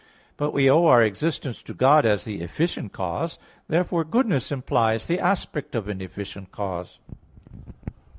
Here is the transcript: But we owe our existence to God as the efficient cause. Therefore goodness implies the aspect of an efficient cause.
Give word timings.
But 0.35 0.49
we 0.51 0.67
owe 0.67 0.87
our 0.87 1.03
existence 1.03 1.61
to 1.61 1.75
God 1.75 2.07
as 2.07 2.23
the 2.25 2.41
efficient 2.41 2.91
cause. 2.91 3.37
Therefore 3.67 4.03
goodness 4.03 4.51
implies 4.51 5.05
the 5.05 5.19
aspect 5.19 5.75
of 5.75 5.87
an 5.87 6.01
efficient 6.01 6.51
cause. 6.51 6.97